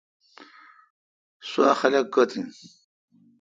سوا 1.49 1.69
خلق 1.81 2.05
کوتھ 2.13 2.33
این۔ 2.35 2.47